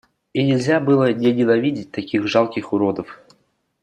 [0.33, 3.21] И нельзя было не ненавидеть таких жалких уродов.